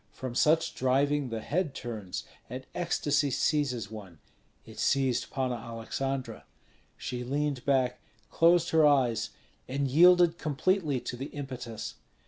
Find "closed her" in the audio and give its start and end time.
8.31-8.83